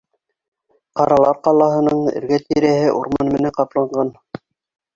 Ҡаралар 1.01 1.37
ҡалаһының 1.49 2.01
эргә-тирәһе 2.21 2.89
урман 3.03 3.33
менән 3.37 3.57
ҡапланған. 3.61 4.13